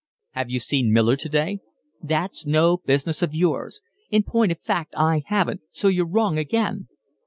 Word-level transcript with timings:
"Have 0.31 0.49
you 0.49 0.59
seen 0.59 0.91
Miller 0.91 1.15
today?" 1.15 1.59
"That's 2.01 2.47
no 2.47 2.77
business 2.77 3.21
of 3.21 3.35
yours. 3.35 3.81
In 4.09 4.23
point 4.23 4.51
of 4.51 4.59
fact 4.59 4.95
I 4.97 5.21
haven't, 5.27 5.61
so 5.71 5.89
you're 5.89 6.09
wrong 6.09 6.39
again." 6.39 6.87